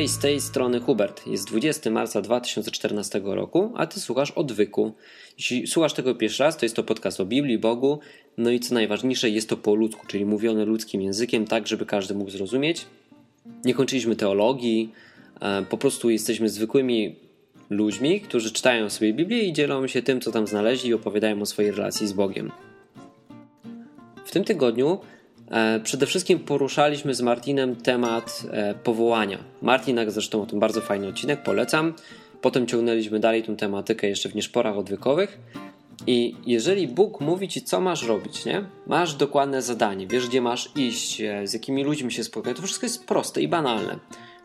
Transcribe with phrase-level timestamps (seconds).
[0.00, 1.26] Cześć, z tej strony Hubert.
[1.26, 4.92] Jest 20 marca 2014 roku, a ty słuchasz odwyku.
[5.38, 7.98] Jeśli słuchasz tego pierwszy raz, to jest to podcast o Biblii, Bogu,
[8.38, 12.14] no i co najważniejsze, jest to po ludzku, czyli mówione ludzkim językiem, tak żeby każdy
[12.14, 12.86] mógł zrozumieć.
[13.64, 14.92] Nie kończyliśmy teologii,
[15.40, 17.16] e, po prostu jesteśmy zwykłymi
[17.70, 21.46] ludźmi, którzy czytają sobie Biblię i dzielą się tym, co tam znaleźli i opowiadają o
[21.46, 22.52] swojej relacji z Bogiem.
[24.24, 24.98] W tym tygodniu
[25.84, 29.38] przede wszystkim poruszaliśmy z Martinem temat e, powołania.
[29.62, 31.94] Martin zresztą o tym bardzo fajny odcinek, polecam.
[32.40, 35.38] Potem ciągnęliśmy dalej tę tematykę jeszcze w nieszporach odwykowych.
[36.06, 38.64] I jeżeli Bóg mówi ci, co masz robić, nie?
[38.86, 42.86] Masz dokładne zadanie, wiesz, gdzie masz iść, e, z jakimi ludźmi się spotkać, to wszystko
[42.86, 43.98] jest proste i banalne.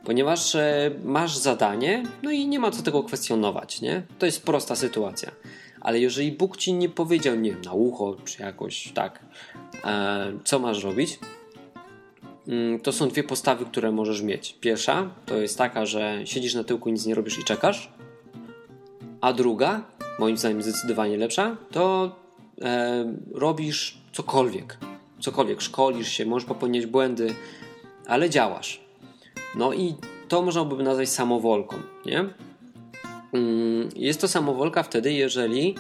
[0.04, 0.58] Ponieważ
[1.04, 4.04] masz zadanie, no i nie ma co tego kwestionować, nie?
[4.20, 5.32] To jest prosta sytuacja
[5.86, 9.20] ale jeżeli Bóg ci nie powiedział, nie wiem, na ucho, czy jakoś tak,
[9.86, 11.20] e, co masz robić,
[12.48, 14.58] mm, to są dwie postawy, które możesz mieć.
[14.62, 17.92] Pierwsza to jest taka, że siedzisz na tyłku, nic nie robisz i czekasz,
[19.22, 19.84] a druga,
[20.20, 22.16] moim zdaniem zdecydowanie lepsza, to
[22.62, 24.78] e, robisz cokolwiek.
[25.20, 27.36] Cokolwiek, szkolisz się, możesz popełniać błędy,
[28.08, 28.82] ale działasz.
[29.56, 29.96] No i
[30.28, 32.30] to można by nazwać samowolką, nie?
[33.36, 35.76] Mm, jest to samowolka wtedy, jeżeli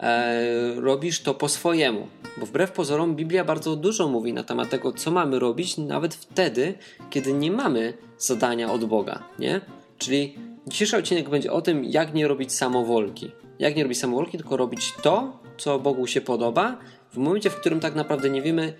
[0.00, 2.06] e, robisz to po swojemu.
[2.36, 6.74] Bo wbrew pozorom Biblia bardzo dużo mówi na temat tego, co mamy robić, nawet wtedy,
[7.10, 9.60] kiedy nie mamy zadania od Boga, nie?
[9.98, 10.34] Czyli
[10.66, 13.30] dzisiejszy odcinek będzie o tym, jak nie robić samowolki.
[13.58, 16.78] Jak nie robić samowolki, tylko robić to, co Bogu się podoba,
[17.10, 18.74] w momencie, w którym tak naprawdę nie wiemy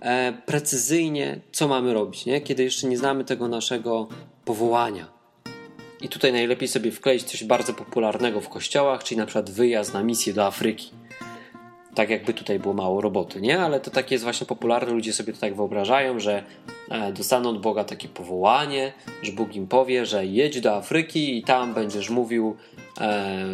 [0.00, 2.40] e, precyzyjnie, co mamy robić, nie?
[2.40, 4.08] Kiedy jeszcze nie znamy tego naszego
[4.44, 5.19] powołania.
[6.00, 10.02] I tutaj najlepiej sobie wkleić coś bardzo popularnego w kościołach, czyli na przykład wyjazd na
[10.02, 10.90] misję do Afryki.
[11.94, 13.60] Tak jakby tutaj było mało roboty, nie?
[13.60, 16.44] Ale to takie jest właśnie popularne, ludzie sobie to tak wyobrażają, że
[16.90, 21.42] e, dostaną od Boga takie powołanie, że Bóg im powie, że jedź do Afryki i
[21.42, 22.56] tam będziesz mówił,
[23.00, 23.44] e,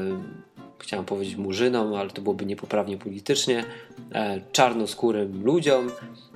[0.79, 3.65] chciałem powiedzieć murzynom, ale to byłoby niepoprawnie politycznie,
[4.13, 5.91] e, czarnoskórym ludziom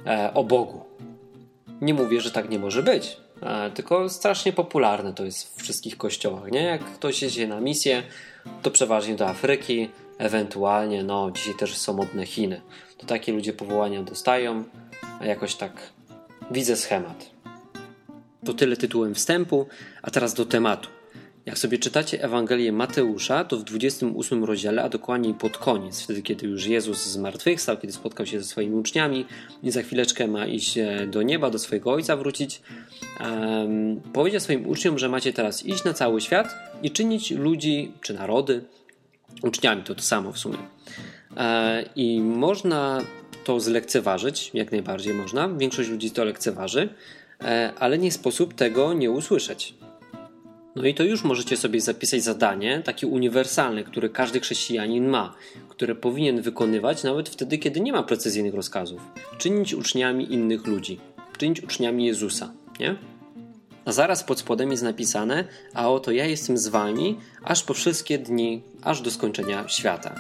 [0.07, 0.81] e, o Bogu.
[1.81, 3.17] Nie mówię, że tak nie może być,
[3.75, 6.63] tylko strasznie popularne to jest w wszystkich kościołach, nie?
[6.63, 8.03] Jak ktoś jedzie na misję,
[8.63, 12.61] to przeważnie do Afryki, ewentualnie, no dzisiaj też są modne Chiny.
[12.99, 14.65] To takie ludzie powołania dostają,
[15.21, 15.73] a jakoś tak
[16.51, 17.31] widzę schemat.
[18.45, 19.67] To tyle tytułem wstępu,
[20.03, 20.89] a teraz do tematu.
[21.51, 26.47] Jak sobie czytacie Ewangelię Mateusza, to w 28 rozdziale, a dokładniej pod koniec, wtedy kiedy
[26.47, 29.27] już Jezus zmartwychwstał, kiedy spotkał się ze swoimi uczniami
[29.63, 32.63] i za chwileczkę ma iść e, do nieba, do swojego Ojca wrócić,
[33.21, 38.15] um, powiedział swoim uczniom, że macie teraz iść na cały świat i czynić ludzi czy
[38.15, 38.65] narody
[39.43, 40.59] uczniami, to to samo w sumie.
[41.37, 43.01] E, I można
[43.45, 46.89] to zlekceważyć, jak najbardziej można, większość ludzi to lekceważy,
[47.45, 49.75] e, ale nie sposób tego nie usłyszeć.
[50.77, 55.35] No i to już możecie sobie zapisać zadanie, takie uniwersalne, które każdy chrześcijanin ma,
[55.69, 59.01] które powinien wykonywać nawet wtedy, kiedy nie ma precyzyjnych rozkazów.
[59.39, 61.01] Czynić uczniami innych ludzi,
[61.39, 62.97] czynić uczniami Jezusa, nie?
[63.85, 65.45] A zaraz pod spodem jest napisane:
[65.75, 70.15] A oto ja jestem z wami aż po wszystkie dni, aż do skończenia świata.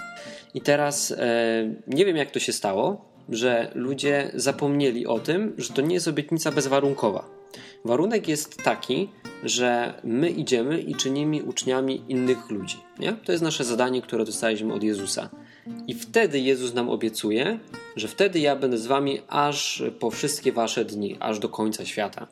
[0.54, 5.72] I teraz e, nie wiem, jak to się stało, że ludzie zapomnieli o tym, że
[5.72, 7.39] to nie jest obietnica bezwarunkowa.
[7.84, 9.08] Warunek jest taki,
[9.44, 12.76] że my idziemy i czynimy uczniami innych ludzi.
[12.98, 13.12] Nie?
[13.12, 15.30] To jest nasze zadanie, które dostaliśmy od Jezusa.
[15.86, 17.58] I wtedy Jezus nam obiecuje,
[17.96, 22.26] że wtedy ja będę z wami aż po wszystkie wasze dni, aż do końca świata.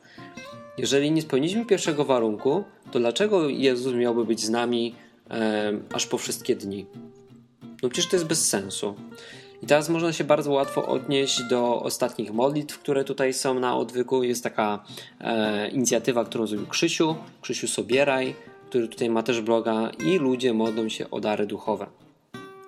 [0.77, 4.95] Jeżeli nie spełniliśmy pierwszego warunku, to dlaczego Jezus miałby być z nami
[5.29, 6.85] e, aż po wszystkie dni?
[7.83, 8.95] No przecież to jest bez sensu.
[9.63, 14.23] I teraz można się bardzo łatwo odnieść do ostatnich modlitw, które tutaj są na odwyku.
[14.23, 14.83] Jest taka
[15.21, 18.35] e, inicjatywa, którą zrobił Krzysiu, Krzysiu Sobieraj,
[18.69, 21.87] który tutaj ma też bloga i ludzie modlą się o dary duchowe.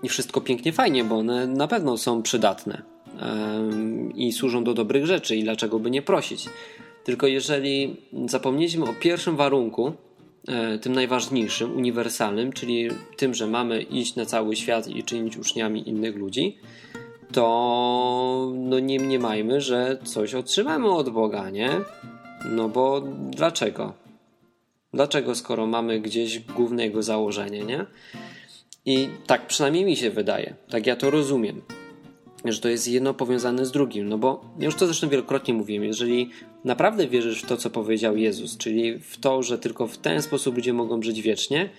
[0.03, 2.81] I wszystko pięknie, fajnie, bo one na pewno są przydatne
[3.21, 3.61] e,
[4.15, 6.49] i służą do dobrych rzeczy i dlaczego by nie prosić.
[7.03, 9.93] Tylko jeżeli zapomnieliśmy o pierwszym warunku,
[10.81, 16.15] tym najważniejszym, uniwersalnym, czyli tym, że mamy iść na cały świat i czynić uczniami innych
[16.15, 16.57] ludzi,
[17.31, 21.69] to no nie mniemajmy, że coś otrzymamy od Boga, nie?
[22.45, 23.93] No bo dlaczego?
[24.93, 27.85] Dlaczego, skoro mamy gdzieś główne jego założenie, nie?
[28.85, 31.61] I tak przynajmniej mi się wydaje, tak ja to rozumiem
[32.45, 34.09] że to jest jedno powiązane z drugim.
[34.09, 36.29] No bo już to zresztą wielokrotnie mówiłem, jeżeli
[36.63, 40.55] naprawdę wierzysz w to, co powiedział Jezus, czyli w to, że tylko w ten sposób
[40.55, 41.69] ludzie mogą żyć wiecznie,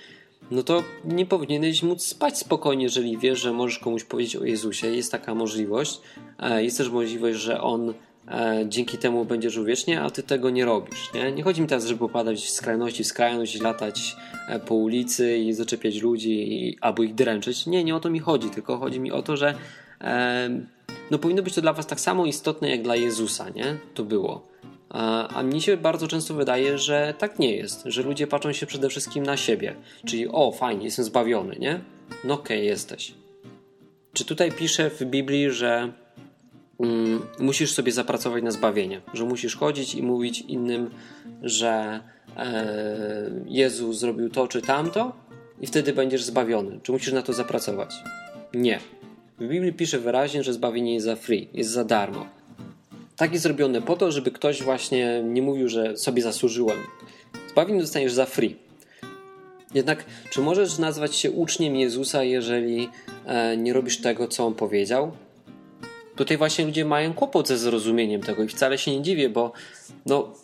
[0.51, 4.87] no to nie powinieneś móc spać spokojnie, jeżeli wiesz, że możesz komuś powiedzieć o Jezusie.
[4.87, 6.01] Jest taka możliwość.
[6.39, 7.95] E, jest też możliwość, że On
[8.29, 11.13] e, dzięki temu będziesz żył wiecznie, a ty tego nie robisz.
[11.15, 14.17] Nie, nie chodzi mi teraz, żeby popadać w skrajności w skrajność, latać
[14.49, 17.67] e, po ulicy i zaczepiać ludzi i, albo ich dręczyć.
[17.67, 19.55] Nie, nie o to mi chodzi, tylko chodzi mi o to, że
[20.01, 20.51] e,
[21.11, 23.77] no powinno być to dla was tak samo istotne jak dla Jezusa, nie?
[23.95, 24.53] To było.
[24.89, 28.67] A, a mnie się bardzo często wydaje, że tak nie jest, że ludzie patrzą się
[28.67, 29.75] przede wszystkim na siebie.
[30.07, 31.81] Czyli o, fajnie, jestem zbawiony, nie?
[32.25, 33.15] No okej, okay, jesteś.
[34.13, 35.93] Czy tutaj pisze w Biblii, że
[36.81, 40.91] mm, musisz sobie zapracować na zbawienie, że musisz chodzić i mówić innym,
[41.43, 42.01] że
[42.37, 45.13] e, Jezus zrobił to czy tamto
[45.61, 46.81] i wtedy będziesz zbawiony?
[46.83, 47.95] Czy musisz na to zapracować?
[48.55, 48.79] Nie.
[49.39, 52.27] W Biblii pisze wyraźnie, że zbawienie jest za free, jest za darmo.
[53.17, 56.79] Tak jest zrobione po to, żeby ktoś właśnie nie mówił, że sobie zasłużyłem.
[57.51, 58.57] Zbawienie dostaniesz za free.
[59.75, 62.89] Jednak, czy możesz nazwać się uczniem Jezusa, jeżeli
[63.27, 65.13] e, nie robisz tego, co on powiedział?
[66.23, 69.53] Tutaj właśnie ludzie mają kłopot ze zrozumieniem tego i wcale się nie dziwię, bo
[70.07, 70.35] no,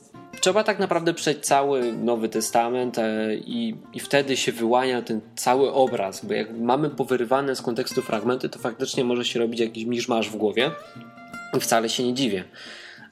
[0.41, 5.73] trzeba tak naprawdę przejść cały Nowy Testament e, i, i wtedy się wyłania ten cały
[5.73, 10.31] obraz, bo jak mamy powyrywane z kontekstu fragmenty, to faktycznie może się robić jakiś miszmasz
[10.31, 10.71] w głowie
[11.57, 12.45] i wcale się nie dziwię.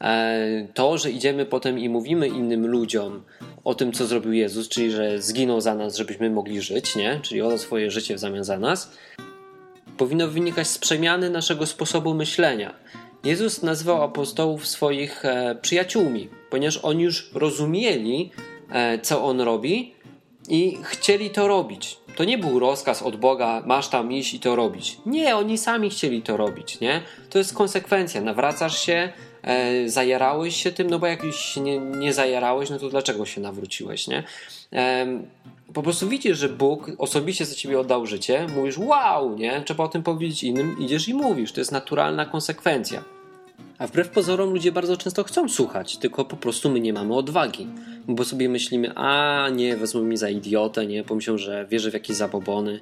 [0.00, 3.22] E, to, że idziemy potem i mówimy innym ludziom
[3.64, 7.20] o tym, co zrobił Jezus, czyli że zginął za nas, żebyśmy mogli żyć, nie?
[7.22, 8.92] czyli oddał swoje życie w zamian za nas,
[9.96, 12.74] powinno wynikać z przemiany naszego sposobu myślenia.
[13.24, 18.30] Jezus nazywał apostołów swoich e, przyjaciółmi, ponieważ oni już rozumieli,
[18.70, 19.94] e, co on robi
[20.48, 21.98] i chcieli to robić.
[22.16, 24.98] To nie był rozkaz od Boga, masz tam iść i to robić.
[25.06, 27.02] Nie, oni sami chcieli to robić, nie?
[27.30, 28.20] To jest konsekwencja.
[28.20, 29.12] Nawracasz się,
[29.46, 33.40] e, zajarałeś się tym, no bo jak już nie, nie zajarałeś, no to dlaczego się
[33.40, 34.22] nawróciłeś, nie?
[35.74, 39.62] Po prostu widzisz, że Bóg osobiście za ciebie oddał życie, mówisz wow, nie?
[39.66, 41.52] Trzeba o tym powiedzieć innym, idziesz i mówisz.
[41.52, 43.04] To jest naturalna konsekwencja.
[43.78, 47.66] A wbrew pozorom ludzie bardzo często chcą słuchać, tylko po prostu my nie mamy odwagi.
[48.08, 52.16] Bo sobie myślimy, a nie, wezmą mnie za idiotę, nie, pomyślą, że wierzę w jakieś
[52.16, 52.80] zabobony,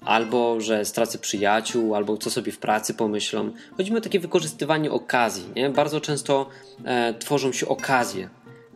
[0.00, 3.50] albo że stracę przyjaciół, albo co sobie w pracy pomyślą.
[3.76, 5.44] Chodzi mi o takie wykorzystywanie okazji.
[5.56, 5.70] Nie?
[5.70, 6.48] Bardzo często
[6.84, 8.28] e, tworzą się okazje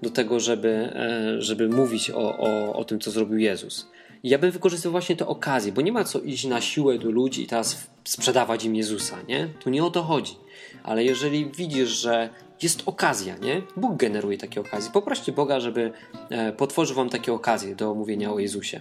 [0.02, 3.88] do tego, żeby, e, żeby mówić o, o, o tym, co zrobił Jezus.
[4.22, 7.10] I ja bym wykorzystywał właśnie tę okazję, bo nie ma co iść na siłę do
[7.10, 9.48] ludzi i teraz sprzedawać im Jezusa, nie?
[9.60, 10.36] Tu nie o to chodzi.
[10.82, 12.30] Ale jeżeli widzisz, że
[12.62, 13.62] jest okazja, nie?
[13.76, 14.90] Bóg generuje takie okazje.
[14.90, 15.92] Poproście Boga, żeby
[16.30, 18.80] e, potworzył wam takie okazje do mówienia o Jezusie.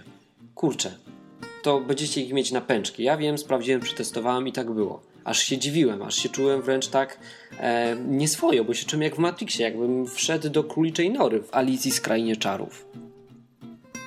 [0.54, 0.94] Kurczę,
[1.66, 3.02] to będziecie ich mieć na pęczki.
[3.02, 5.02] Ja wiem, sprawdziłem, przetestowałem i tak było.
[5.24, 7.18] Aż się dziwiłem, aż się czułem wręcz tak
[7.58, 11.90] e, nieswojo, bo się czułem jak w Matrixie, jakbym wszedł do króliczej nory w Alicji
[11.90, 12.86] z Krainie Czarów.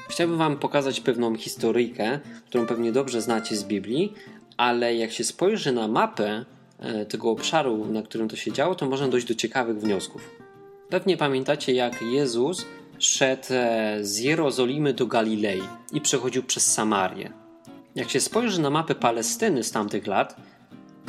[0.09, 4.13] Chciałbym Wam pokazać pewną historyjkę, którą pewnie dobrze znacie z Biblii,
[4.57, 6.45] ale jak się spojrzy na mapę
[6.79, 10.29] e, tego obszaru, na którym to się działo, to można dojść do ciekawych wniosków.
[10.89, 12.65] Pewnie pamiętacie, jak Jezus
[12.99, 15.61] szedł e, z Jerozolimy do Galilei
[15.93, 17.48] i przechodził przez Samarię.
[17.95, 20.35] Jak się spojrzy na mapę Palestyny z tamtych lat,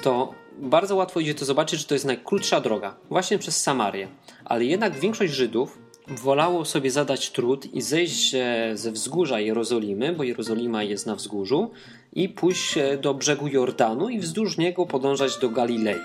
[0.02, 4.08] to bardzo łatwo idzie to zobaczyć, że to jest najkrótsza droga, właśnie przez Samarię.
[4.44, 10.24] Ale jednak większość Żydów wolało sobie zadać trud i zejść e, ze wzgórza Jerozolimy, bo
[10.24, 11.70] Jerozolima jest na wzgórzu,
[12.12, 16.00] i pójść e, do brzegu Jordanu i wzdłuż niego podążać do Galilei.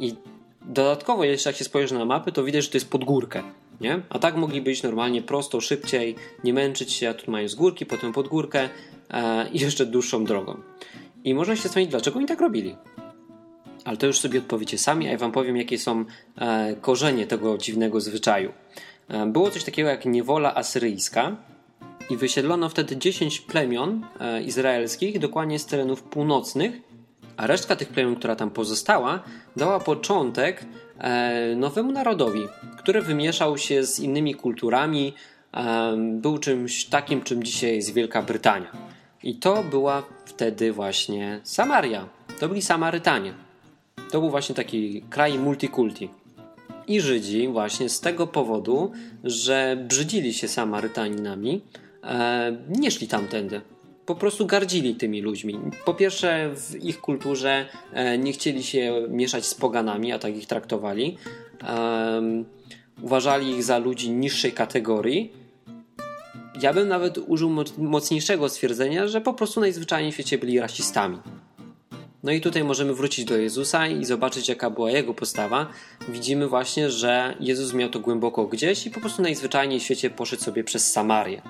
[0.00, 0.14] I
[0.62, 3.42] dodatkowo, jeszcze jak się spojrzy na mapy, to widać, że to jest pod górkę.
[3.80, 4.00] Nie?
[4.10, 7.86] A tak mogli być normalnie prosto, szybciej, nie męczyć się, a tu mają z górki,
[7.86, 8.68] potem pod górkę
[9.10, 10.56] e, i jeszcze dłuższą drogą.
[11.24, 12.76] I można się zastanowić, dlaczego oni tak robili.
[13.84, 16.04] Ale to już sobie odpowiecie sami, a ja wam powiem, jakie są
[16.38, 18.52] e, korzenie tego dziwnego zwyczaju.
[19.08, 21.36] E, było coś takiego jak niewola asyryjska
[22.10, 26.80] i wysiedlono wtedy 10 plemion e, izraelskich, dokładnie z terenów północnych,
[27.36, 29.22] a resztka tych plemion, która tam pozostała,
[29.56, 30.64] dała początek
[31.56, 32.48] nowemu narodowi,
[32.78, 35.14] który wymieszał się z innymi kulturami,
[36.02, 38.72] był czymś takim, czym dzisiaj jest Wielka Brytania.
[39.22, 42.08] I to była wtedy właśnie Samaria.
[42.40, 43.34] To byli Samarytanie.
[44.10, 46.10] To był właśnie taki kraj multikulti.
[46.88, 48.92] I Żydzi właśnie z tego powodu,
[49.24, 51.60] że brzydzili się Samarytaninami,
[52.04, 53.60] e, nie szli tamtędy.
[54.06, 55.60] Po prostu gardzili tymi ludźmi.
[55.84, 60.46] Po pierwsze, w ich kulturze e, nie chcieli się mieszać z poganami, a tak ich
[60.46, 61.16] traktowali.
[63.02, 65.32] Uważali ich za ludzi niższej kategorii.
[66.62, 71.18] Ja bym nawet użył mocniejszego stwierdzenia, że po prostu najzwyczajniej w świecie byli rasistami.
[72.22, 75.66] No i tutaj możemy wrócić do Jezusa i zobaczyć, jaka była jego postawa.
[76.08, 80.42] Widzimy właśnie, że Jezus miał to głęboko gdzieś i po prostu najzwyczajniej w świecie poszedł
[80.42, 81.42] sobie przez Samarię.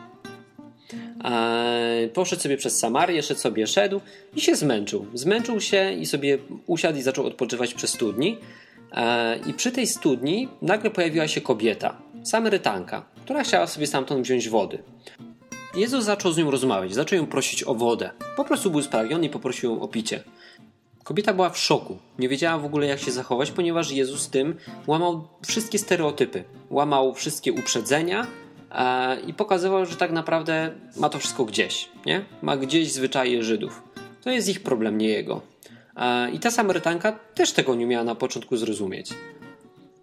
[2.15, 4.01] Poszedł sobie przez Samarię, szedł sobie, szedł
[4.37, 5.07] i się zmęczył.
[5.15, 8.39] Zmęczył się i sobie usiadł i zaczął odpoczywać przez studni.
[9.47, 14.79] I przy tej studni nagle pojawiła się kobieta, Samarytanka, która chciała sobie stamtąd wziąć wody.
[15.75, 18.11] Jezus zaczął z nią rozmawiać, zaczął ją prosić o wodę.
[18.37, 20.23] Po prostu był spragniony i poprosił ją o picie.
[21.05, 21.99] Kobieta była w szoku.
[22.19, 24.57] Nie wiedziała w ogóle, jak się zachować, ponieważ Jezus tym
[24.87, 28.27] łamał wszystkie stereotypy, łamał wszystkie uprzedzenia
[29.27, 31.89] i pokazywał, że tak naprawdę ma to wszystko gdzieś.
[32.07, 32.25] Nie?
[32.43, 33.83] Ma gdzieś zwyczaje Żydów.
[34.23, 35.41] To jest ich problem, nie jego.
[35.97, 39.11] E, I ta Samarytanka też tego nie miała na początku zrozumieć.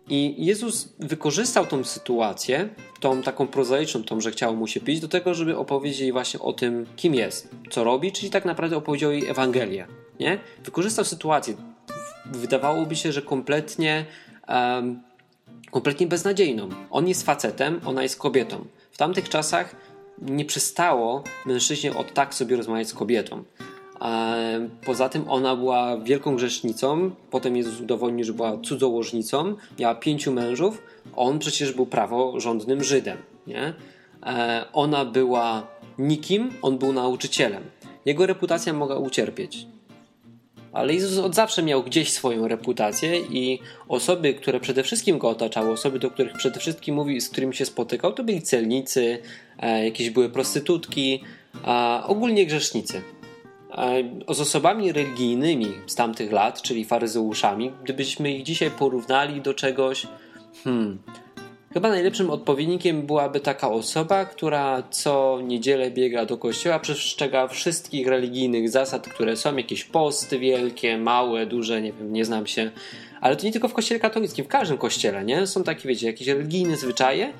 [0.09, 5.07] I Jezus wykorzystał tą sytuację, tą taką prozaiczną, tą, że chciało mu się pić, do
[5.07, 9.11] tego, żeby opowiedzieć jej właśnie o tym, kim jest, co robi, czyli tak naprawdę opowiedział
[9.11, 9.87] jej Ewangelię.
[10.19, 10.39] Nie?
[10.65, 11.55] Wykorzystał sytuację.
[12.25, 14.05] Wydawałoby się, że kompletnie,
[14.47, 15.01] um,
[15.71, 16.69] kompletnie beznadziejną.
[16.91, 18.65] On jest facetem, ona jest kobietą.
[18.91, 19.75] W tamtych czasach
[20.21, 23.43] nie przystało mężczyźnie od tak sobie rozmawiać z kobietą.
[24.85, 30.81] Poza tym ona była wielką grzesznicą, potem Jezus udowodnił, że była cudzołożnicą, miała pięciu mężów,
[31.15, 33.17] on przecież był praworządnym Żydem.
[33.47, 33.73] Nie?
[34.25, 35.67] E, ona była
[35.99, 37.63] nikim, on był nauczycielem.
[38.05, 39.67] Jego reputacja mogła ucierpieć.
[40.73, 45.71] Ale Jezus od zawsze miał gdzieś swoją reputację i osoby, które przede wszystkim go otaczały,
[45.71, 49.19] osoby, do których przede wszystkim mówi, z którymi się spotykał, to byli celnicy,
[49.59, 51.23] e, jakieś były prostytutki,
[51.63, 53.01] a ogólnie grzesznicy.
[54.29, 60.07] Z osobami religijnymi z tamtych lat, czyli faryzeuszami, gdybyśmy ich dzisiaj porównali do czegoś,
[60.63, 60.99] hmm,
[61.73, 68.69] chyba najlepszym odpowiednikiem byłaby taka osoba, która co niedzielę biega do kościoła, przestrzega wszystkich religijnych
[68.69, 72.71] zasad, które są, jakieś posty wielkie, małe, duże, nie wiem, nie znam się,
[73.21, 75.47] ale to nie tylko w kościele katolickim, w każdym kościele, nie?
[75.47, 77.33] Są takie, wiecie, jakieś religijne zwyczaje,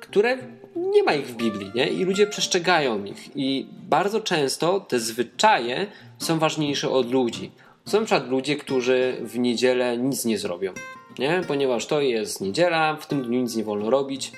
[0.00, 0.38] które
[0.76, 1.88] nie ma ich w Biblii, nie?
[1.88, 3.36] I ludzie przestrzegają ich.
[3.36, 5.86] I bardzo często te zwyczaje
[6.18, 7.50] są ważniejsze od ludzi.
[7.84, 10.72] Są na przykład ludzie, którzy w niedzielę nic nie zrobią,
[11.18, 11.42] nie?
[11.48, 14.32] Ponieważ to jest niedziela, w tym dniu nic nie wolno robić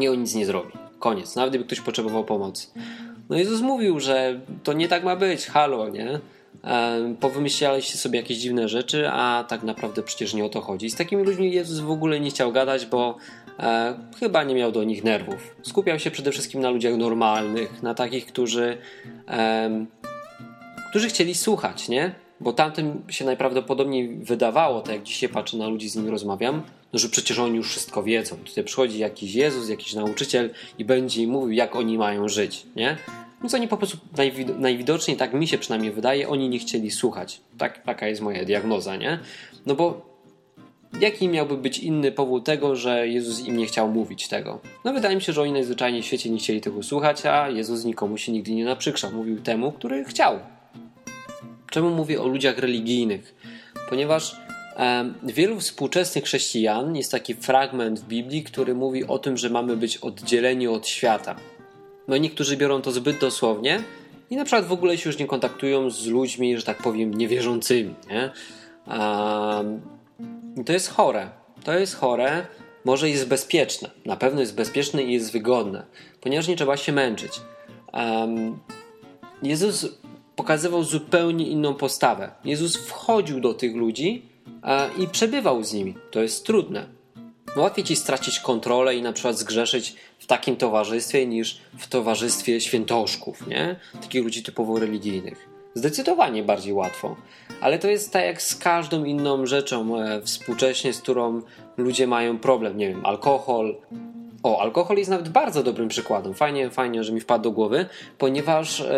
[0.00, 0.72] i on nic nie zrobi.
[0.98, 1.36] Koniec.
[1.36, 2.66] Nawet gdyby ktoś potrzebował pomocy.
[3.30, 6.20] No Jezus mówił, że to nie tak ma być, halo, nie?
[7.20, 10.90] powymyślaliście sobie jakieś dziwne rzeczy, a tak naprawdę przecież nie o to chodzi.
[10.90, 13.16] Z takimi ludźmi Jezus w ogóle nie chciał gadać, bo
[13.58, 15.56] e, chyba nie miał do nich nerwów.
[15.62, 18.78] Skupiał się przede wszystkim na ludziach normalnych, na takich, którzy,
[19.28, 19.86] e,
[20.90, 22.14] którzy chcieli słuchać, nie?
[22.42, 26.98] Bo tamtym się najprawdopodobniej wydawało, tak jak dzisiaj patrzę na ludzi, z nimi rozmawiam, no,
[26.98, 28.36] że przecież oni już wszystko wiedzą.
[28.36, 32.96] Tutaj przychodzi jakiś Jezus, jakiś nauczyciel i będzie im mówił, jak oni mają żyć, nie?
[33.42, 37.40] Więc oni po prostu najwid najwidoczniej, tak mi się przynajmniej wydaje, oni nie chcieli słuchać.
[37.58, 39.18] Tak, taka jest moja diagnoza, nie?
[39.66, 40.12] No bo
[41.00, 44.60] jaki miałby być inny powód tego, że Jezus im nie chciał mówić tego?
[44.84, 47.84] No wydaje mi się, że oni najzwyczajniej w świecie nie chcieli tego słuchać, a Jezus
[47.84, 49.12] nikomu się nigdy nie naprzykrzał.
[49.12, 50.38] Mówił temu, który chciał.
[51.72, 53.34] Czemu mówię o ludziach religijnych?
[53.88, 54.36] Ponieważ
[55.22, 59.96] wielu współczesnych chrześcijan jest taki fragment w Biblii, który mówi o tym, że mamy być
[59.96, 61.36] oddzieleni od świata.
[62.08, 63.82] No niektórzy biorą to zbyt dosłownie
[64.30, 67.94] i na przykład w ogóle się już nie kontaktują z ludźmi, że tak powiem, niewierzącymi.
[68.10, 68.30] Nie?
[70.66, 71.30] To jest chore.
[71.64, 72.46] To jest chore.
[72.84, 73.90] Może jest bezpieczne.
[74.06, 75.86] Na pewno jest bezpieczne i jest wygodne,
[76.20, 77.40] ponieważ nie trzeba się męczyć.
[79.42, 80.01] Jezus
[80.36, 82.30] pokazywał zupełnie inną postawę.
[82.44, 84.22] Jezus wchodził do tych ludzi
[84.98, 85.94] i przebywał z nimi.
[86.10, 86.86] To jest trudne.
[87.56, 92.60] No łatwiej ci stracić kontrolę i na przykład zgrzeszyć w takim towarzystwie niż w towarzystwie
[92.60, 93.76] świętoszków, nie?
[94.02, 95.48] Takich ludzi typowo religijnych.
[95.74, 97.16] Zdecydowanie bardziej łatwo.
[97.60, 101.42] Ale to jest tak jak z każdą inną rzeczą e, współcześnie, z którą
[101.76, 102.76] ludzie mają problem.
[102.76, 103.76] Nie wiem, alkohol,
[104.42, 106.34] o, alkohol jest nawet bardzo dobrym przykładem.
[106.34, 107.86] Fajnie, fajnie, że mi wpadł do głowy,
[108.18, 108.94] ponieważ e,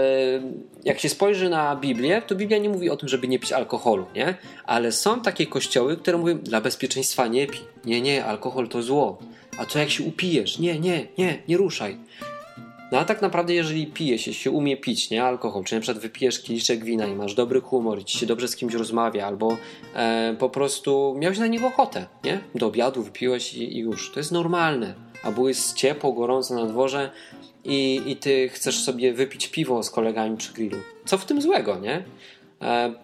[0.85, 4.07] jak się spojrzy na Biblię, to Biblia nie mówi o tym, żeby nie pić alkoholu,
[4.15, 4.35] nie?
[4.67, 7.61] Ale są takie kościoły, które mówią, dla bezpieczeństwa nie pij.
[7.85, 9.19] Nie, nie, alkohol to zło.
[9.59, 10.59] A co jak się upijesz?
[10.59, 11.97] Nie, nie, nie, nie ruszaj.
[12.93, 16.03] No a tak naprawdę, jeżeli pije się, się umie pić, nie, alkohol, czy na przykład
[16.03, 19.57] wypijesz kieliszek wina i masz dobry humor i ci się dobrze z kimś rozmawia, albo
[19.95, 22.41] e, po prostu miałeś na niego ochotę, nie?
[22.55, 24.13] Do obiadu wypiłeś i, i już.
[24.13, 27.11] To jest normalne albo jest ciepło, gorąco na dworze
[27.65, 30.79] i, i ty chcesz sobie wypić piwo z kolegami przy grillu.
[31.05, 32.05] Co w tym złego, nie?
[32.63, 32.95] E,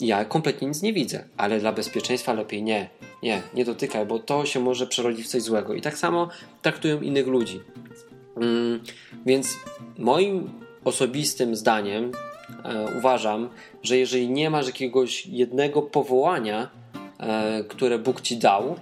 [0.00, 2.90] ja kompletnie nic nie widzę, ale dla bezpieczeństwa lepiej nie.
[3.22, 5.74] Nie, nie dotykaj, bo to się może przerodzić w coś złego.
[5.74, 6.28] I tak samo
[6.62, 7.60] traktują innych ludzi.
[8.36, 8.80] Mm,
[9.26, 9.58] więc
[9.98, 10.50] moim
[10.84, 12.12] osobistym zdaniem
[12.64, 13.48] e, uważam,
[13.82, 16.70] że jeżeli nie masz jakiegoś jednego powołania,
[17.18, 18.76] e, które Bóg ci dał,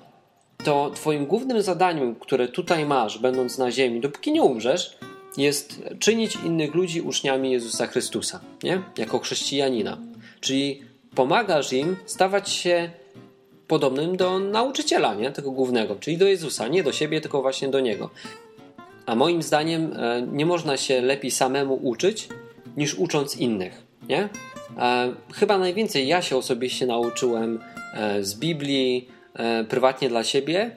[0.64, 4.96] to Twoim głównym zadaniem, które tutaj masz, będąc na ziemi, dopóki nie umrzesz,
[5.36, 8.82] jest czynić innych ludzi uczniami Jezusa Chrystusa, nie?
[8.98, 9.98] Jako chrześcijanina.
[10.40, 10.82] Czyli
[11.14, 12.90] pomagasz im stawać się
[13.68, 15.30] podobnym do nauczyciela, nie?
[15.30, 18.10] tego głównego, czyli do Jezusa, nie do siebie, tylko właśnie do Niego.
[19.06, 22.28] A moim zdaniem e, nie można się lepiej samemu uczyć,
[22.76, 23.82] niż ucząc innych.
[24.08, 24.28] Nie?
[24.78, 27.60] E, chyba najwięcej ja się osobiście nauczyłem
[27.94, 29.08] e, z Biblii,
[29.68, 30.70] prywatnie dla siebie,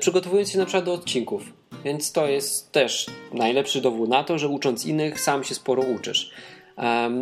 [0.00, 1.42] przygotowując się na przykład do odcinków.
[1.84, 6.30] Więc to jest też najlepszy dowód na to, że ucząc innych, sam się sporo uczysz.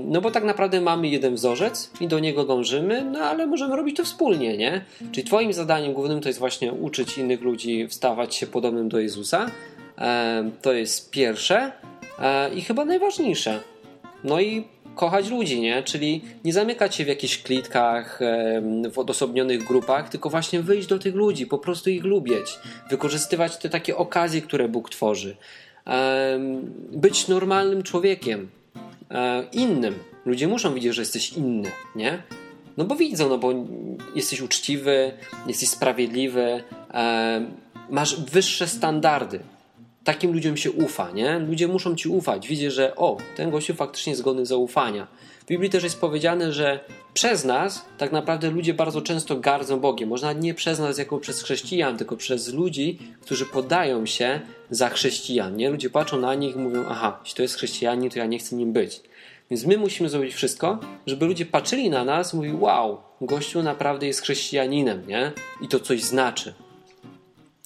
[0.04, 3.96] No bo tak naprawdę mamy jeden wzorzec i do niego dążymy, no ale możemy robić
[3.96, 4.84] to wspólnie, nie?
[5.12, 9.50] Czyli Twoim zadaniem głównym to jest właśnie uczyć innych ludzi wstawać się podobnym do Jezusa.
[10.62, 11.72] To jest pierwsze
[12.18, 13.60] e, i chyba najważniejsze.
[14.24, 15.82] No i kochać ludzi, nie?
[15.82, 18.20] Czyli nie zamykać się w jakichś klitkach,
[18.92, 22.58] w odosobnionych grupach, tylko właśnie wyjść do tych ludzi, po prostu ich lubić,
[22.90, 25.36] wykorzystywać te takie okazje, które Bóg tworzy.
[26.92, 28.48] Być normalnym człowiekiem,
[29.10, 29.94] e, innym.
[30.24, 32.22] Ludzie muszą widzieć, że jesteś inny, nie?
[32.76, 33.52] No bo widzą, no bo
[34.14, 35.12] jesteś uczciwy,
[35.46, 36.62] jesteś sprawiedliwy,
[37.90, 39.40] masz wyższe standardy
[40.06, 41.38] takim ludziom się ufa, nie?
[41.38, 42.48] Ludzie muszą ci ufać.
[42.48, 45.06] Widzę, że o, ten gościu faktycznie jest godny zaufania.
[45.40, 46.80] W Biblii też jest powiedziane, że
[47.14, 50.08] przez nas tak naprawdę ludzie bardzo często gardzą Bogiem.
[50.08, 55.56] Można nie przez nas jako przez chrześcijan, tylko przez ludzi, którzy podają się za chrześcijan.
[55.56, 55.70] Nie?
[55.70, 58.56] Ludzie patrzą na nich i mówią, aha, jeśli to jest chrześcijanin, to ja nie chcę
[58.56, 59.00] nim być.
[59.50, 64.06] Więc my musimy zrobić wszystko, żeby ludzie patrzyli na nas i mówili, wow, gościu naprawdę
[64.06, 65.32] jest chrześcijaninem, nie?
[65.60, 66.54] I to coś znaczy.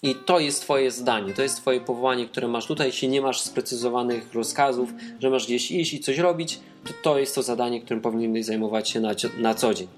[0.03, 2.87] I to jest Twoje zdanie, to jest Twoje powołanie, które masz tutaj.
[2.87, 4.91] Jeśli nie masz sprecyzowanych rozkazów,
[5.21, 8.89] że masz gdzieś iść i coś robić, to to jest to zadanie, którym powinieneś zajmować
[8.89, 9.89] się na, na co dzień.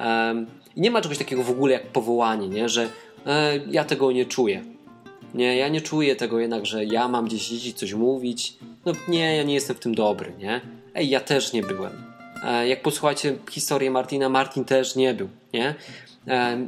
[0.00, 2.68] Um, nie ma czegoś takiego w ogóle jak powołanie, nie?
[2.68, 2.88] że
[3.26, 4.64] e, ja tego nie czuję.
[5.34, 8.56] Nie, ja nie czuję tego jednak, że ja mam gdzieś iść coś mówić.
[8.86, 10.60] No nie, ja nie jestem w tym dobry, nie?
[10.94, 11.92] Ej, ja też nie byłem.
[12.44, 15.74] E, jak posłuchacie historię Martina, Martin też nie był, nie?
[16.28, 16.66] E,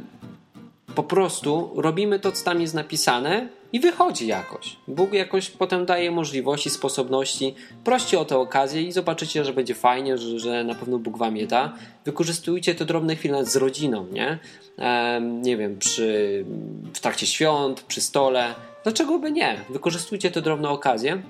[0.99, 4.75] po prostu robimy to, co tam jest napisane i wychodzi jakoś.
[4.87, 7.55] Bóg jakoś potem daje możliwości, sposobności.
[7.83, 11.37] Proście o tę okazję i zobaczycie, że będzie fajnie, że, że na pewno Bóg wam
[11.37, 11.73] je da.
[12.05, 14.39] Wykorzystujcie te drobne chwile z rodziną, nie?
[14.77, 16.45] Ehm, nie wiem, przy,
[16.93, 18.55] w trakcie świąt, przy stole.
[18.83, 19.57] Dlaczego by nie?
[19.69, 21.21] Wykorzystujcie te drobne okazje.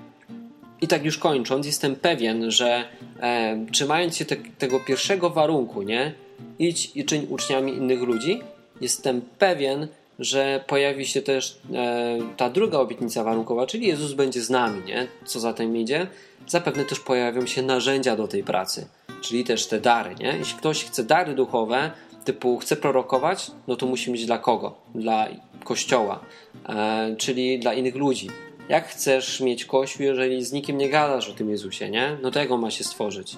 [0.80, 2.84] I tak już kończąc, jestem pewien, że
[3.20, 6.12] e, trzymając się te, tego pierwszego warunku, nie?
[6.58, 8.40] Idź i czyń uczniami innych ludzi,
[8.80, 9.88] jestem pewien,
[10.18, 15.06] że pojawi się też e, ta druga obietnica warunkowa, czyli Jezus będzie z nami, nie?
[15.24, 16.06] Co za tym idzie?
[16.46, 18.86] Zapewne też pojawią się narzędzia do tej pracy,
[19.20, 20.34] czyli też te dary, nie?
[20.38, 21.90] Jeśli ktoś chce dary duchowe,
[22.24, 24.74] typu chce prorokować, no to musi mieć dla kogo?
[24.94, 25.28] Dla
[25.64, 26.20] Kościoła,
[26.68, 28.28] e, czyli dla innych ludzi.
[28.68, 32.16] Jak chcesz mieć Kościół, jeżeli z nikim nie gadasz o tym Jezusie, nie?
[32.22, 33.36] No tego ma się stworzyć.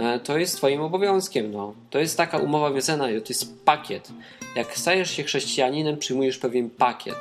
[0.00, 1.52] E, to jest Twoim obowiązkiem.
[1.52, 1.74] No.
[1.90, 4.08] To jest taka umowa wiecena, to jest pakiet.
[4.56, 7.16] Jak stajesz się chrześcijaninem, przyjmujesz pewien pakiet.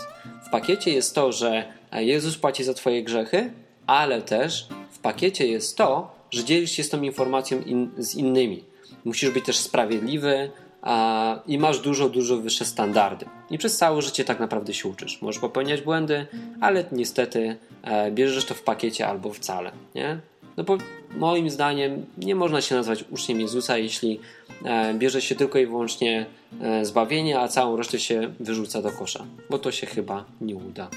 [0.48, 3.52] W pakiecie jest to, że Jezus płaci za Twoje grzechy,
[3.88, 8.64] ale też w pakiecie jest to, że dzielisz się z tą informacją in, z innymi.
[9.06, 13.26] Musisz być też sprawiedliwy a, i masz dużo, dużo wyższe standardy.
[13.50, 15.22] I przez całe życie tak naprawdę się uczysz.
[15.22, 16.28] Możesz popełniać błędy,
[16.62, 19.72] ale niestety e, bierzesz to w pakiecie albo wcale.
[19.96, 20.20] Nie?
[20.60, 20.78] No bo
[21.18, 24.20] moim zdaniem nie można się nazwać uczniem Jezusa, jeśli
[24.66, 26.26] e, bierze się tylko i wyłącznie
[26.62, 30.88] e, zbawienie, a całą resztę się wyrzuca do kosza, bo to się chyba nie uda.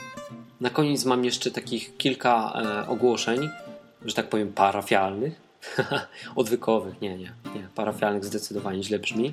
[0.61, 3.49] Na koniec mam jeszcze takich kilka e, ogłoszeń,
[4.05, 5.41] że tak powiem parafialnych,
[6.37, 9.33] odwykowych, nie, nie, nie, parafialnych zdecydowanie źle brzmi.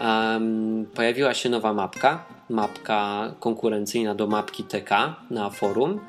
[0.00, 6.00] Um, pojawiła się nowa mapka, mapka konkurencyjna do mapki TK na forum.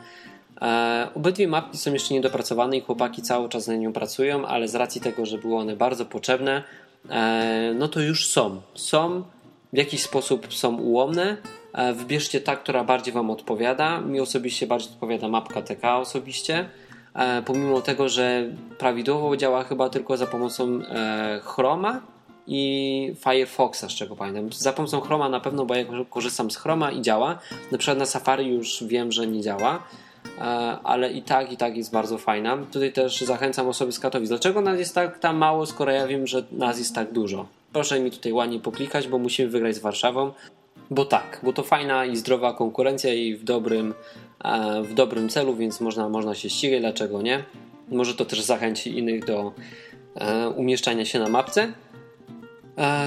[0.61, 4.75] E, obydwie mapki są jeszcze niedopracowane i chłopaki cały czas na nią pracują, ale z
[4.75, 6.63] racji tego, że były one bardzo potrzebne,
[7.09, 8.61] e, no to już są.
[8.75, 9.23] Są,
[9.73, 11.37] w jakiś sposób są ułomne.
[11.73, 14.01] E, wybierzcie ta, która bardziej Wam odpowiada.
[14.01, 16.69] Mi osobiście bardziej odpowiada mapka TK osobiście.
[17.45, 18.43] Pomimo tego, że
[18.77, 20.79] prawidłowo działa chyba tylko za pomocą
[21.43, 22.01] Chroma
[22.47, 24.53] i Firefoxa, z czego pamiętam.
[24.53, 27.39] Za pomocą Chroma na pewno, bo ja korzystam z Chroma i działa.
[27.71, 29.83] Na przykład na Safari już wiem, że nie działa.
[30.39, 30.41] E,
[30.83, 32.57] ale i tak, i tak jest bardzo fajna.
[32.71, 34.29] Tutaj też zachęcam osoby z Katowic.
[34.29, 37.45] Dlaczego nas jest tak tam mało, skoro ja wiem, że nas jest tak dużo?
[37.73, 40.31] Proszę mi tutaj ładnie poklikać, bo musimy wygrać z Warszawą.
[40.91, 43.93] Bo tak, bo to fajna i zdrowa konkurencja i w dobrym,
[44.43, 47.43] e, w dobrym celu, więc można, można się ścigać, dlaczego nie?
[47.89, 49.53] Może to też zachęci innych do
[50.15, 51.73] e, umieszczania się na mapce.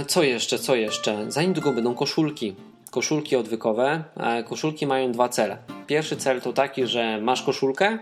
[0.07, 1.33] Co jeszcze, co jeszcze?
[1.33, 2.55] Za niedługo będą koszulki
[2.93, 4.05] koszulki odwykowe.
[4.17, 5.59] E, koszulki mają dwa cele.
[5.87, 7.99] Pierwszy cel to taki, że masz koszulkę,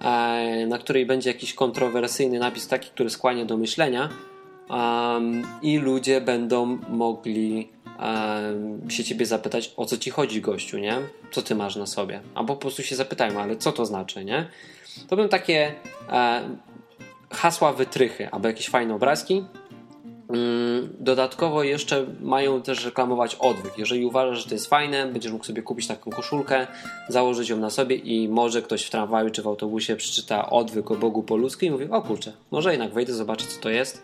[0.00, 4.08] e, na której będzie jakiś kontrowersyjny napis, taki, który skłania do myślenia,
[5.62, 7.68] i ludzie będą mogli
[8.88, 10.96] się ciebie zapytać, o co ci chodzi, gościu, nie?
[11.30, 12.20] Co ty masz na sobie?
[12.34, 14.48] Albo po prostu się zapytają, ale co to znaczy, nie?
[15.08, 15.74] To będą takie
[16.08, 16.42] e,
[17.30, 19.44] hasła wytrychy, albo jakieś fajne obrazki.
[20.34, 23.78] Mm, dodatkowo jeszcze mają też reklamować odwyk.
[23.78, 26.66] Jeżeli uważasz, że to jest fajne, będziesz mógł sobie kupić taką koszulkę,
[27.08, 30.94] założyć ją na sobie i może ktoś w tramwaju czy w autobusie przeczyta odwyk o
[30.94, 34.02] Bogu po ludzku i mówi, o kurczę, może jednak wejdę zobaczyć co to jest.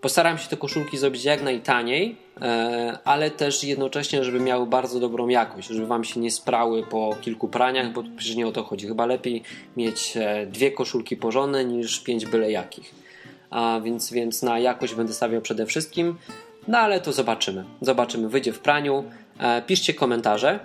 [0.00, 5.28] Postaram się te koszulki zrobić jak najtaniej, e, ale też jednocześnie, żeby miały bardzo dobrą
[5.28, 8.86] jakość, żeby wam się nie sprały po kilku praniach, bo przecież nie o to chodzi.
[8.86, 9.42] Chyba lepiej
[9.76, 13.07] mieć e, dwie koszulki porządne niż pięć byle jakich.
[13.50, 16.16] A więc, więc na jakość będę stawiał przede wszystkim.
[16.68, 17.64] No ale to zobaczymy.
[17.80, 19.04] Zobaczymy, wyjdzie w praniu.
[19.40, 20.60] E, piszcie komentarze,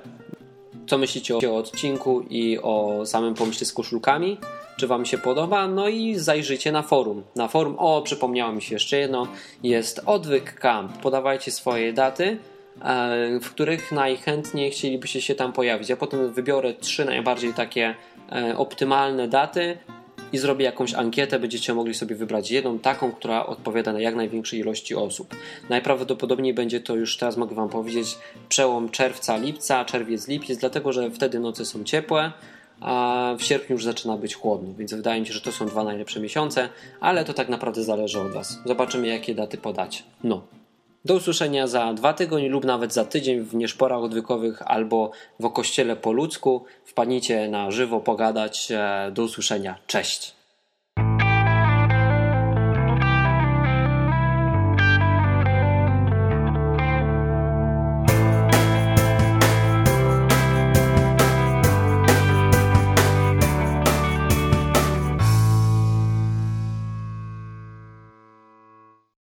[0.88, 4.38] co myślicie o odcinku i o samym pomyśle z koszulkami
[4.78, 5.68] czy Wam się podoba.
[5.68, 7.24] No i zajrzyjcie na forum.
[7.36, 9.28] Na forum, o, przypomniało mi się jeszcze jedno,
[9.64, 10.98] jest Odwyk Camp.
[10.98, 12.38] Podawajcie swoje daty,
[12.82, 15.90] e, w których najchętniej chcielibyście się tam pojawić.
[15.90, 17.96] Ja potem wybiorę trzy najbardziej takie
[18.32, 19.78] e, optymalne daty
[20.34, 21.40] i zrobię jakąś ankietę.
[21.40, 25.36] Będziecie mogli sobie wybrać jedną taką, która odpowiada na jak największej ilości osób.
[25.70, 28.18] Najprawdopodobniej będzie to już teraz mogę Wam powiedzieć
[28.50, 32.32] przełom czerwca, lipca, czerwiec, lipiec, dlatego że wtedy noce są ciepłe
[32.82, 35.84] a w sierpniu już zaczyna być chłodno, więc wydaje mi się, że to są dwa
[35.84, 36.70] najlepsze miesiące,
[37.00, 38.60] ale to tak naprawdę zależy od Was.
[38.66, 40.04] Zobaczymy, jakie daty podać.
[40.24, 40.42] No.
[41.06, 45.96] Do usłyszenia za dwa tygodnie lub nawet za tydzień w nieszporach odwykowych albo w kościele
[45.96, 46.66] po ludzku.
[46.86, 48.72] Wpadnijcie na żywo pogadać.
[48.72, 49.78] E, do usłyszenia.
[49.88, 50.43] Cześć.